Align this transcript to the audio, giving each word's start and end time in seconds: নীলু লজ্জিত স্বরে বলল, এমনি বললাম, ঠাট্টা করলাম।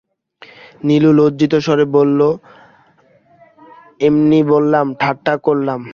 নীলু 0.83 1.11
লজ্জিত 1.13 1.53
স্বরে 1.55 1.85
বলল, 1.85 2.19
এমনি 3.99 4.39
বললাম, 4.43 4.85
ঠাট্টা 4.93 5.33
করলাম। 5.37 5.81